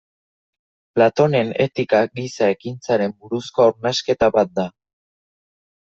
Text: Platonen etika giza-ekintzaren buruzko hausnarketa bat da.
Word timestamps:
Platonen 0.99 1.51
etika 1.67 2.01
giza-ekintzaren 2.21 3.17
buruzko 3.21 3.71
hausnarketa 3.71 4.35
bat 4.41 4.61
da. 4.61 4.71